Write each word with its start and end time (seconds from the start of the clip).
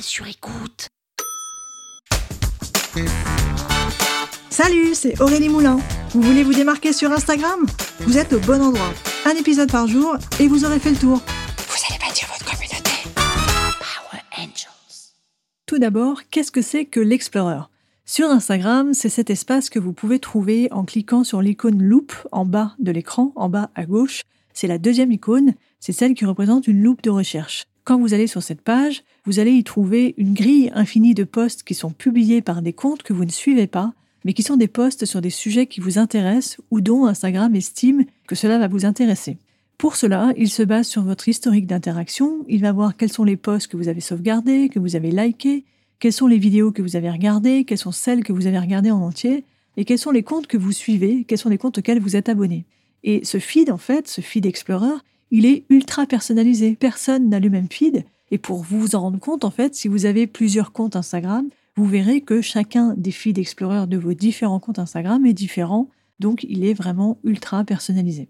Sur 0.00 0.26
écoute. 0.26 0.88
Salut, 4.50 4.94
c'est 4.94 5.20
Aurélie 5.20 5.48
Moulin. 5.48 5.78
Vous 6.10 6.22
voulez 6.22 6.42
vous 6.44 6.54
démarquer 6.54 6.92
sur 6.92 7.12
Instagram? 7.12 7.66
Vous 8.00 8.16
êtes 8.16 8.32
au 8.32 8.40
bon 8.40 8.62
endroit. 8.62 8.92
Un 9.24 9.32
épisode 9.32 9.70
par 9.70 9.86
jour 9.86 10.16
et 10.38 10.48
vous 10.48 10.64
aurez 10.64 10.78
fait 10.78 10.90
le 10.90 10.96
tour. 10.96 11.18
Vous 11.18 11.76
allez 11.88 11.98
bâtir 11.98 12.28
votre 12.28 12.44
communauté. 12.44 12.90
Power 13.14 14.22
Angels. 14.38 15.12
Tout 15.66 15.78
d'abord, 15.78 16.22
qu'est-ce 16.30 16.52
que 16.52 16.62
c'est 16.62 16.84
que 16.84 17.00
l'Explorer? 17.00 17.62
Sur 18.04 18.30
Instagram, 18.30 18.94
c'est 18.94 19.08
cet 19.08 19.30
espace 19.30 19.68
que 19.70 19.78
vous 19.78 19.92
pouvez 19.92 20.18
trouver 20.18 20.68
en 20.72 20.84
cliquant 20.84 21.24
sur 21.24 21.42
l'icône 21.42 21.82
loupe 21.82 22.14
en 22.32 22.44
bas 22.44 22.74
de 22.78 22.92
l'écran, 22.92 23.32
en 23.34 23.48
bas 23.48 23.70
à 23.74 23.84
gauche. 23.84 24.22
C'est 24.54 24.68
la 24.68 24.78
deuxième 24.78 25.12
icône, 25.12 25.54
c'est 25.80 25.92
celle 25.92 26.14
qui 26.14 26.24
représente 26.24 26.66
une 26.66 26.82
loupe 26.82 27.02
de 27.02 27.10
recherche. 27.10 27.66
Quand 27.86 28.00
vous 28.00 28.14
allez 28.14 28.26
sur 28.26 28.42
cette 28.42 28.62
page, 28.62 29.04
vous 29.26 29.38
allez 29.38 29.52
y 29.52 29.62
trouver 29.62 30.16
une 30.18 30.34
grille 30.34 30.72
infinie 30.74 31.14
de 31.14 31.22
posts 31.22 31.62
qui 31.62 31.74
sont 31.74 31.92
publiés 31.92 32.42
par 32.42 32.60
des 32.60 32.72
comptes 32.72 33.04
que 33.04 33.12
vous 33.12 33.24
ne 33.24 33.30
suivez 33.30 33.68
pas, 33.68 33.94
mais 34.24 34.32
qui 34.32 34.42
sont 34.42 34.56
des 34.56 34.66
posts 34.66 35.04
sur 35.04 35.20
des 35.20 35.30
sujets 35.30 35.68
qui 35.68 35.78
vous 35.78 35.96
intéressent 35.96 36.58
ou 36.72 36.80
dont 36.80 37.06
Instagram 37.06 37.54
estime 37.54 38.04
que 38.26 38.34
cela 38.34 38.58
va 38.58 38.66
vous 38.66 38.86
intéresser. 38.86 39.38
Pour 39.78 39.94
cela, 39.94 40.32
il 40.36 40.48
se 40.48 40.64
base 40.64 40.88
sur 40.88 41.04
votre 41.04 41.28
historique 41.28 41.68
d'interaction, 41.68 42.44
il 42.48 42.60
va 42.60 42.72
voir 42.72 42.96
quels 42.96 43.12
sont 43.12 43.22
les 43.22 43.36
posts 43.36 43.68
que 43.68 43.76
vous 43.76 43.86
avez 43.86 44.00
sauvegardés, 44.00 44.68
que 44.68 44.80
vous 44.80 44.96
avez 44.96 45.12
likés, 45.12 45.64
quelles 46.00 46.12
sont 46.12 46.26
les 46.26 46.38
vidéos 46.38 46.72
que 46.72 46.82
vous 46.82 46.96
avez 46.96 47.08
regardées, 47.08 47.62
quelles 47.62 47.78
sont 47.78 47.92
celles 47.92 48.24
que 48.24 48.32
vous 48.32 48.48
avez 48.48 48.58
regardées 48.58 48.90
en 48.90 49.00
entier, 49.00 49.44
et 49.76 49.84
quels 49.84 50.00
sont 50.00 50.10
les 50.10 50.24
comptes 50.24 50.48
que 50.48 50.56
vous 50.56 50.72
suivez, 50.72 51.22
quels 51.22 51.38
sont 51.38 51.50
les 51.50 51.58
comptes 51.58 51.78
auxquels 51.78 52.00
vous 52.00 52.16
êtes 52.16 52.28
abonné. 52.28 52.64
Et 53.04 53.24
ce 53.24 53.38
feed, 53.38 53.70
en 53.70 53.78
fait, 53.78 54.08
ce 54.08 54.22
feed 54.22 54.44
Explorer, 54.44 54.96
il 55.30 55.46
est 55.46 55.64
ultra 55.68 56.06
personnalisé. 56.06 56.76
Personne 56.76 57.28
n'a 57.28 57.40
le 57.40 57.50
même 57.50 57.68
feed. 57.70 58.04
Et 58.30 58.38
pour 58.38 58.62
vous 58.62 58.94
en 58.94 59.00
rendre 59.00 59.20
compte, 59.20 59.44
en 59.44 59.50
fait, 59.50 59.74
si 59.74 59.88
vous 59.88 60.06
avez 60.06 60.26
plusieurs 60.26 60.72
comptes 60.72 60.96
Instagram, 60.96 61.48
vous 61.76 61.86
verrez 61.86 62.22
que 62.22 62.40
chacun 62.40 62.94
des 62.96 63.12
feeds 63.12 63.40
Explorer 63.40 63.86
de 63.86 63.98
vos 63.98 64.14
différents 64.14 64.60
comptes 64.60 64.78
Instagram 64.78 65.24
est 65.26 65.32
différent. 65.32 65.88
Donc, 66.18 66.44
il 66.48 66.64
est 66.64 66.74
vraiment 66.74 67.18
ultra 67.24 67.64
personnalisé. 67.64 68.28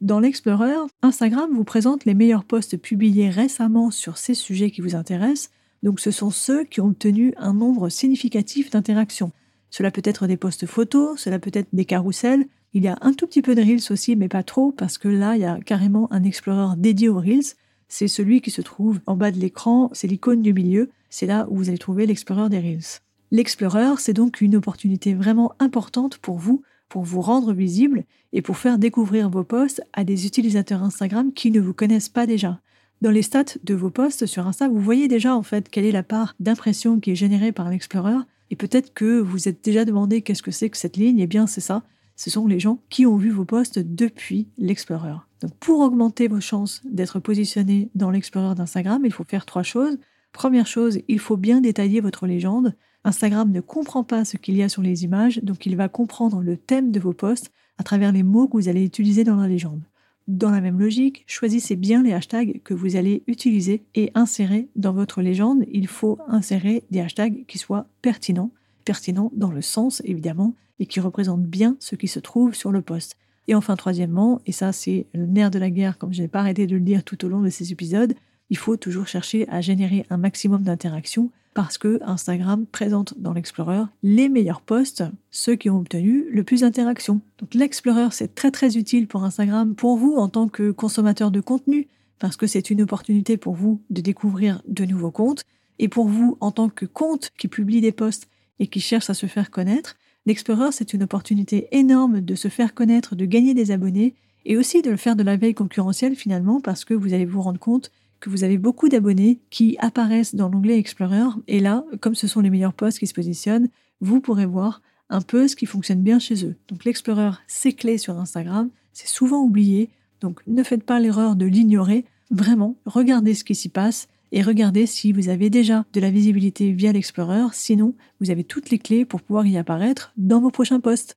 Dans 0.00 0.20
l'Explorer, 0.20 0.74
Instagram 1.02 1.50
vous 1.52 1.64
présente 1.64 2.04
les 2.04 2.14
meilleurs 2.14 2.44
posts 2.44 2.76
publiés 2.76 3.30
récemment 3.30 3.90
sur 3.90 4.18
ces 4.18 4.34
sujets 4.34 4.70
qui 4.70 4.80
vous 4.80 4.94
intéressent. 4.94 5.50
Donc, 5.82 6.00
ce 6.00 6.10
sont 6.10 6.30
ceux 6.30 6.64
qui 6.64 6.80
ont 6.80 6.88
obtenu 6.88 7.34
un 7.36 7.54
nombre 7.54 7.88
significatif 7.88 8.70
d'interactions. 8.70 9.32
Cela 9.70 9.90
peut 9.90 10.02
être 10.04 10.26
des 10.26 10.36
posts 10.36 10.66
photos, 10.66 11.20
cela 11.20 11.38
peut 11.38 11.50
être 11.52 11.68
des 11.72 11.84
carousels, 11.84 12.46
il 12.76 12.82
y 12.82 12.88
a 12.88 12.98
un 13.00 13.14
tout 13.14 13.26
petit 13.26 13.40
peu 13.40 13.54
de 13.54 13.62
Reels 13.62 13.90
aussi, 13.90 14.16
mais 14.16 14.28
pas 14.28 14.42
trop, 14.42 14.70
parce 14.70 14.98
que 14.98 15.08
là, 15.08 15.34
il 15.34 15.40
y 15.40 15.46
a 15.46 15.58
carrément 15.64 16.12
un 16.12 16.22
Explorer 16.24 16.76
dédié 16.76 17.08
aux 17.08 17.18
Reels. 17.18 17.54
C'est 17.88 18.06
celui 18.06 18.42
qui 18.42 18.50
se 18.50 18.60
trouve 18.60 19.00
en 19.06 19.16
bas 19.16 19.30
de 19.30 19.38
l'écran, 19.38 19.88
c'est 19.94 20.06
l'icône 20.06 20.42
du 20.42 20.52
milieu, 20.52 20.90
c'est 21.08 21.24
là 21.24 21.46
où 21.48 21.56
vous 21.56 21.68
allez 21.70 21.78
trouver 21.78 22.04
l'Explorer 22.04 22.50
des 22.50 22.58
Reels. 22.58 23.00
L'Explorer, 23.30 23.94
c'est 23.96 24.12
donc 24.12 24.42
une 24.42 24.56
opportunité 24.56 25.14
vraiment 25.14 25.54
importante 25.58 26.18
pour 26.18 26.36
vous, 26.36 26.60
pour 26.90 27.02
vous 27.02 27.22
rendre 27.22 27.54
visible 27.54 28.04
et 28.34 28.42
pour 28.42 28.58
faire 28.58 28.76
découvrir 28.76 29.30
vos 29.30 29.42
posts 29.42 29.82
à 29.94 30.04
des 30.04 30.26
utilisateurs 30.26 30.82
Instagram 30.82 31.32
qui 31.32 31.50
ne 31.50 31.62
vous 31.62 31.72
connaissent 31.72 32.10
pas 32.10 32.26
déjà. 32.26 32.60
Dans 33.00 33.10
les 33.10 33.22
stats 33.22 33.56
de 33.64 33.74
vos 33.74 33.88
posts 33.88 34.26
sur 34.26 34.46
Insta, 34.46 34.68
vous 34.68 34.80
voyez 34.80 35.08
déjà 35.08 35.34
en 35.34 35.42
fait 35.42 35.70
quelle 35.70 35.86
est 35.86 35.92
la 35.92 36.02
part 36.02 36.34
d'impression 36.40 37.00
qui 37.00 37.12
est 37.12 37.16
générée 37.16 37.52
par 37.52 37.70
l'Explorer 37.70 38.18
et 38.50 38.56
peut-être 38.56 38.92
que 38.92 39.18
vous 39.18 39.48
êtes 39.48 39.64
déjà 39.64 39.86
demandé 39.86 40.20
qu'est-ce 40.20 40.42
que 40.42 40.50
c'est 40.50 40.68
que 40.68 40.76
cette 40.76 40.98
ligne, 40.98 41.20
eh 41.20 41.26
bien 41.26 41.46
c'est 41.46 41.62
ça, 41.62 41.82
ce 42.16 42.30
sont 42.30 42.46
les 42.46 42.58
gens 42.58 42.80
qui 42.88 43.06
ont 43.06 43.16
vu 43.16 43.30
vos 43.30 43.44
posts 43.44 43.78
depuis 43.78 44.48
l'Explorer. 44.58 45.16
Donc 45.42 45.54
pour 45.60 45.80
augmenter 45.80 46.28
vos 46.28 46.40
chances 46.40 46.82
d'être 46.84 47.20
positionné 47.20 47.90
dans 47.94 48.10
l'Explorer 48.10 48.54
d'Instagram, 48.54 49.02
il 49.04 49.12
faut 49.12 49.24
faire 49.24 49.46
trois 49.46 49.62
choses. 49.62 49.98
Première 50.32 50.66
chose, 50.66 50.98
il 51.08 51.18
faut 51.18 51.36
bien 51.36 51.60
détailler 51.60 52.00
votre 52.00 52.26
légende. 52.26 52.74
Instagram 53.04 53.52
ne 53.52 53.60
comprend 53.60 54.02
pas 54.02 54.24
ce 54.24 54.36
qu'il 54.36 54.56
y 54.56 54.62
a 54.62 54.68
sur 54.68 54.82
les 54.82 55.04
images, 55.04 55.38
donc 55.42 55.66
il 55.66 55.76
va 55.76 55.88
comprendre 55.88 56.42
le 56.42 56.56
thème 56.56 56.90
de 56.90 56.98
vos 56.98 57.12
posts 57.12 57.52
à 57.78 57.84
travers 57.84 58.12
les 58.12 58.22
mots 58.22 58.48
que 58.48 58.56
vous 58.56 58.68
allez 58.68 58.84
utiliser 58.84 59.22
dans 59.22 59.36
la 59.36 59.46
légende. 59.46 59.82
Dans 60.26 60.50
la 60.50 60.60
même 60.60 60.80
logique, 60.80 61.22
choisissez 61.28 61.76
bien 61.76 62.02
les 62.02 62.12
hashtags 62.12 62.60
que 62.64 62.74
vous 62.74 62.96
allez 62.96 63.22
utiliser 63.28 63.84
et 63.94 64.10
insérer 64.16 64.68
dans 64.74 64.92
votre 64.92 65.22
légende. 65.22 65.64
Il 65.70 65.86
faut 65.86 66.18
insérer 66.26 66.82
des 66.90 67.00
hashtags 67.00 67.46
qui 67.46 67.58
soient 67.58 67.86
pertinents, 68.02 68.50
pertinents 68.86 69.30
dans 69.34 69.50
le 69.50 69.60
sens 69.60 70.00
évidemment, 70.06 70.54
et 70.78 70.86
qui 70.86 71.00
représente 71.00 71.42
bien 71.42 71.76
ce 71.80 71.96
qui 71.96 72.08
se 72.08 72.20
trouve 72.20 72.54
sur 72.54 72.72
le 72.72 72.80
poste. 72.80 73.16
Et 73.48 73.54
enfin, 73.54 73.76
troisièmement, 73.76 74.40
et 74.46 74.52
ça 74.52 74.72
c'est 74.72 75.06
le 75.12 75.26
nerf 75.26 75.50
de 75.50 75.58
la 75.58 75.70
guerre, 75.70 75.98
comme 75.98 76.14
je 76.14 76.22
n'ai 76.22 76.28
pas 76.28 76.40
arrêté 76.40 76.66
de 76.66 76.74
le 76.74 76.80
dire 76.80 77.04
tout 77.04 77.22
au 77.24 77.28
long 77.28 77.42
de 77.42 77.50
ces 77.50 77.72
épisodes, 77.72 78.14
il 78.48 78.56
faut 78.56 78.76
toujours 78.76 79.06
chercher 79.06 79.46
à 79.48 79.60
générer 79.60 80.06
un 80.08 80.16
maximum 80.16 80.62
d'interactions 80.62 81.30
parce 81.52 81.78
que 81.78 82.00
Instagram 82.02 82.66
présente 82.66 83.14
dans 83.18 83.32
l'Explorer 83.32 83.84
les 84.02 84.28
meilleurs 84.28 84.60
posts, 84.60 85.04
ceux 85.30 85.56
qui 85.56 85.70
ont 85.70 85.78
obtenu 85.78 86.26
le 86.30 86.44
plus 86.44 86.60
d'interactions. 86.60 87.22
Donc 87.38 87.54
l'Explorer, 87.54 88.08
c'est 88.10 88.34
très 88.34 88.50
très 88.50 88.76
utile 88.76 89.08
pour 89.08 89.24
Instagram, 89.24 89.74
pour 89.74 89.96
vous 89.96 90.14
en 90.16 90.28
tant 90.28 90.48
que 90.48 90.70
consommateur 90.70 91.30
de 91.30 91.40
contenu, 91.40 91.88
parce 92.18 92.36
que 92.36 92.46
c'est 92.46 92.70
une 92.70 92.82
opportunité 92.82 93.36
pour 93.36 93.54
vous 93.54 93.80
de 93.90 94.02
découvrir 94.02 94.62
de 94.68 94.84
nouveaux 94.84 95.10
comptes, 95.10 95.44
et 95.78 95.88
pour 95.88 96.08
vous 96.08 96.36
en 96.40 96.52
tant 96.52 96.68
que 96.68 96.86
compte 96.86 97.30
qui 97.38 97.48
publie 97.48 97.80
des 97.80 97.92
posts 97.92 98.28
et 98.58 98.66
qui 98.66 98.80
cherche 98.80 99.10
à 99.10 99.14
se 99.14 99.26
faire 99.26 99.50
connaître, 99.50 99.96
L'Explorer, 100.26 100.72
c'est 100.72 100.92
une 100.92 101.04
opportunité 101.04 101.68
énorme 101.70 102.20
de 102.20 102.34
se 102.34 102.48
faire 102.48 102.74
connaître, 102.74 103.14
de 103.14 103.24
gagner 103.24 103.54
des 103.54 103.70
abonnés 103.70 104.14
et 104.44 104.56
aussi 104.56 104.82
de 104.82 104.90
le 104.90 104.96
faire 104.96 105.14
de 105.14 105.22
la 105.22 105.36
veille 105.36 105.54
concurrentielle 105.54 106.16
finalement 106.16 106.60
parce 106.60 106.84
que 106.84 106.94
vous 106.94 107.14
allez 107.14 107.24
vous 107.24 107.42
rendre 107.42 107.60
compte 107.60 107.92
que 108.18 108.28
vous 108.28 108.42
avez 108.42 108.58
beaucoup 108.58 108.88
d'abonnés 108.88 109.38
qui 109.50 109.76
apparaissent 109.78 110.34
dans 110.34 110.48
l'onglet 110.48 110.78
Explorer 110.78 111.28
et 111.46 111.60
là, 111.60 111.84
comme 112.00 112.16
ce 112.16 112.26
sont 112.26 112.40
les 112.40 112.50
meilleurs 112.50 112.72
posts 112.72 112.98
qui 112.98 113.06
se 113.06 113.14
positionnent, 113.14 113.68
vous 114.00 114.20
pourrez 114.20 114.46
voir 114.46 114.82
un 115.10 115.20
peu 115.20 115.46
ce 115.46 115.54
qui 115.54 115.66
fonctionne 115.66 116.02
bien 116.02 116.18
chez 116.18 116.44
eux. 116.44 116.56
Donc 116.66 116.84
l'Explorer, 116.84 117.30
c'est 117.46 117.72
clé 117.72 117.96
sur 117.96 118.18
Instagram, 118.18 118.68
c'est 118.92 119.08
souvent 119.08 119.42
oublié, 119.42 119.90
donc 120.20 120.40
ne 120.48 120.64
faites 120.64 120.82
pas 120.82 120.98
l'erreur 120.98 121.36
de 121.36 121.46
l'ignorer, 121.46 122.04
vraiment, 122.32 122.74
regardez 122.84 123.34
ce 123.34 123.44
qui 123.44 123.54
s'y 123.54 123.68
passe 123.68 124.08
et 124.32 124.42
regardez 124.42 124.86
si 124.86 125.12
vous 125.12 125.28
avez 125.28 125.50
déjà 125.50 125.84
de 125.92 126.00
la 126.00 126.10
visibilité 126.10 126.72
via 126.72 126.92
l'Explorer, 126.92 127.48
sinon 127.52 127.94
vous 128.20 128.30
avez 128.30 128.44
toutes 128.44 128.70
les 128.70 128.78
clés 128.78 129.04
pour 129.04 129.22
pouvoir 129.22 129.46
y 129.46 129.56
apparaître 129.56 130.12
dans 130.16 130.40
vos 130.40 130.50
prochains 130.50 130.80
posts. 130.80 131.16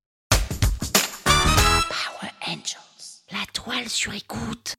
Power 1.25 2.31
Angels, 2.47 3.23
la 3.31 3.45
toile 3.53 3.89
sur 3.89 4.13
écoute. 4.13 4.75